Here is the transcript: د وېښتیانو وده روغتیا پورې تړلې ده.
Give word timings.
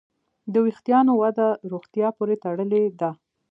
د 0.53 0.55
وېښتیانو 0.65 1.11
وده 1.21 1.47
روغتیا 1.71 2.07
پورې 2.17 2.35
تړلې 2.43 2.83
ده. 2.99 3.11